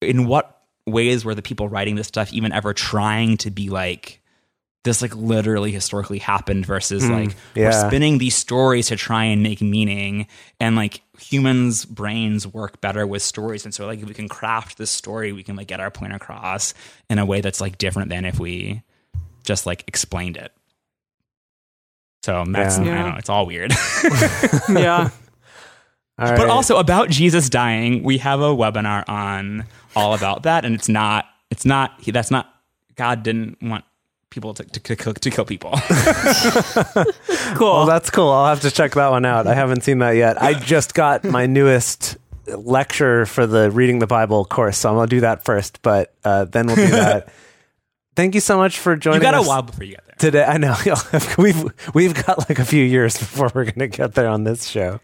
in 0.00 0.26
what 0.26 0.62
ways 0.86 1.24
were 1.24 1.34
the 1.34 1.42
people 1.42 1.68
writing 1.68 1.96
this 1.96 2.06
stuff 2.06 2.32
even 2.32 2.52
ever 2.52 2.72
trying 2.72 3.36
to 3.36 3.50
be 3.50 3.68
like 3.68 4.22
this 4.84 5.02
like 5.02 5.14
literally 5.14 5.70
historically 5.70 6.18
happened 6.18 6.64
versus 6.64 7.08
like 7.10 7.36
yeah. 7.54 7.64
we're 7.64 7.88
spinning 7.88 8.18
these 8.18 8.34
stories 8.34 8.86
to 8.86 8.96
try 8.96 9.24
and 9.24 9.42
make 9.42 9.60
meaning 9.60 10.26
and 10.60 10.76
like 10.76 11.02
humans 11.20 11.84
brains 11.84 12.46
work 12.46 12.80
better 12.80 13.06
with 13.06 13.22
stories 13.22 13.64
and 13.64 13.74
so 13.74 13.86
like 13.86 14.00
if 14.00 14.06
we 14.08 14.14
can 14.14 14.28
craft 14.28 14.78
this 14.78 14.90
story 14.90 15.32
we 15.32 15.42
can 15.42 15.56
like 15.56 15.66
get 15.66 15.80
our 15.80 15.90
point 15.90 16.12
across 16.12 16.74
in 17.10 17.18
a 17.18 17.26
way 17.26 17.40
that's 17.40 17.60
like 17.60 17.76
different 17.78 18.08
than 18.08 18.24
if 18.24 18.38
we 18.38 18.82
just 19.44 19.66
like 19.66 19.82
explained 19.88 20.36
it 20.36 20.52
so 22.22 22.44
that's 22.48 22.78
Yeah. 22.78 22.82
I 22.92 23.02
don't 23.02 23.10
know 23.12 23.16
it's 23.18 23.28
all 23.28 23.46
weird 23.46 23.72
yeah. 24.68 25.10
All 26.20 26.26
but 26.30 26.38
right. 26.38 26.48
also 26.50 26.78
about 26.78 27.10
Jesus 27.10 27.48
dying, 27.48 28.02
we 28.02 28.18
have 28.18 28.40
a 28.40 28.46
webinar 28.48 29.08
on 29.08 29.66
all 29.94 30.14
about 30.14 30.42
that, 30.42 30.64
and 30.64 30.74
it's 30.74 30.88
not, 30.88 31.26
it's 31.48 31.64
not, 31.64 31.92
that's 32.04 32.32
not, 32.32 32.52
God 32.96 33.22
didn't 33.22 33.62
want 33.62 33.84
people 34.28 34.52
to 34.54 34.64
to, 34.64 34.96
kill- 34.96 35.14
to 35.14 35.30
kill 35.30 35.44
people. 35.44 35.70
Cool. 37.56 37.72
Well, 37.72 37.86
that's 37.86 38.10
cool. 38.10 38.28
I'll 38.30 38.46
have 38.48 38.60
to 38.62 38.70
check 38.70 38.92
that 38.94 39.10
one 39.10 39.24
out. 39.24 39.46
I 39.46 39.54
haven't 39.54 39.82
seen 39.82 39.98
that 39.98 40.12
yet. 40.12 40.40
I 40.42 40.54
just 40.54 40.94
got 40.94 41.24
my 41.24 41.46
newest 41.46 42.16
lecture 42.46 43.26
for 43.26 43.46
the 43.46 43.70
Reading 43.70 43.98
the 43.98 44.06
Bible 44.06 44.44
course, 44.44 44.78
so 44.78 44.88
I'm 44.90 44.96
gonna 44.96 45.06
do 45.08 45.20
that 45.20 45.44
first. 45.44 45.82
But 45.82 46.14
uh, 46.24 46.44
then 46.46 46.66
we'll 46.66 46.76
do 46.76 46.86
that. 46.88 47.28
Thank 48.16 48.34
you 48.34 48.40
so 48.40 48.56
much 48.56 48.78
for 48.78 48.96
joining. 48.96 49.20
Us. 49.20 49.26
You 49.26 49.32
got 49.32 49.44
a 49.44 49.48
while 49.48 49.62
before 49.62 49.84
you 49.84 49.92
get 49.94 50.04
there. 50.06 50.16
today. 50.18 50.44
I 50.44 50.58
know 50.58 50.74
we've 51.38 51.94
we've 51.94 52.14
got 52.26 52.48
like 52.48 52.58
a 52.58 52.64
few 52.64 52.84
years 52.84 53.16
before 53.16 53.50
we're 53.54 53.64
gonna 53.64 53.86
get 53.88 54.14
there 54.14 54.28
on 54.28 54.44
this 54.44 54.66
show. 54.66 55.00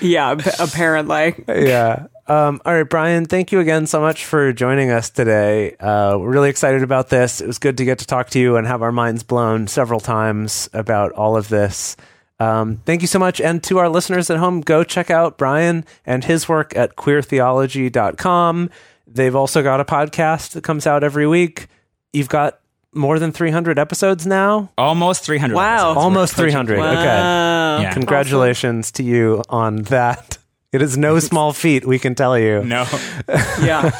yeah. 0.00 0.36
Apparently. 0.58 1.34
yeah. 1.48 2.06
Um, 2.28 2.60
all 2.64 2.74
right, 2.74 2.88
Brian, 2.88 3.26
thank 3.26 3.52
you 3.52 3.60
again 3.60 3.86
so 3.86 4.00
much 4.00 4.24
for 4.24 4.52
joining 4.52 4.90
us 4.90 5.10
today. 5.10 5.76
Uh, 5.78 6.16
we're 6.18 6.30
really 6.30 6.50
excited 6.50 6.82
about 6.82 7.08
this. 7.08 7.40
It 7.40 7.46
was 7.46 7.58
good 7.58 7.78
to 7.78 7.84
get 7.84 8.00
to 8.00 8.06
talk 8.06 8.30
to 8.30 8.40
you 8.40 8.56
and 8.56 8.66
have 8.66 8.82
our 8.82 8.90
minds 8.90 9.22
blown 9.22 9.68
several 9.68 10.00
times 10.00 10.68
about 10.72 11.12
all 11.12 11.36
of 11.36 11.48
this. 11.48 11.96
Um, 12.40 12.78
thank 12.84 13.00
you 13.00 13.06
so 13.06 13.18
much. 13.18 13.40
And 13.40 13.62
to 13.64 13.78
our 13.78 13.88
listeners 13.88 14.28
at 14.28 14.38
home, 14.38 14.60
go 14.60 14.82
check 14.82 15.10
out 15.10 15.38
Brian 15.38 15.84
and 16.04 16.24
his 16.24 16.48
work 16.48 16.76
at 16.76 16.96
queertheology.com. 16.96 18.70
They've 19.06 19.36
also 19.36 19.62
got 19.62 19.80
a 19.80 19.84
podcast 19.84 20.52
that 20.52 20.64
comes 20.64 20.86
out 20.86 21.04
every 21.04 21.26
week. 21.26 21.68
You've 22.12 22.28
got 22.28 22.58
more 22.92 23.18
than 23.18 23.30
300 23.30 23.78
episodes 23.78 24.26
now. 24.26 24.72
Almost 24.76 25.24
300. 25.24 25.54
Wow. 25.54 25.74
episodes. 25.74 26.04
Almost 26.04 26.34
300. 26.34 26.78
Wow. 26.78 26.90
Okay. 26.90 27.82
Yeah. 27.84 27.92
Congratulations 27.92 28.90
to 28.92 29.02
you 29.02 29.42
on 29.48 29.82
that. 29.82 30.38
It 30.76 30.82
is 30.82 30.98
no 30.98 31.18
small 31.20 31.54
feat, 31.54 31.86
we 31.86 31.98
can 31.98 32.14
tell 32.14 32.38
you. 32.38 32.62
No. 32.62 32.86
Yeah. 33.62 33.90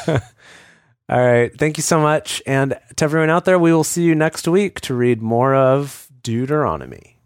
All 1.09 1.25
right. 1.25 1.51
Thank 1.57 1.77
you 1.77 1.81
so 1.83 1.99
much. 1.99 2.41
And 2.45 2.77
to 2.97 3.05
everyone 3.05 3.31
out 3.31 3.45
there, 3.45 3.57
we 3.57 3.73
will 3.73 3.83
see 3.83 4.03
you 4.03 4.13
next 4.13 4.47
week 4.47 4.79
to 4.81 4.93
read 4.93 5.21
more 5.21 5.55
of 5.55 6.07
Deuteronomy. 6.21 7.16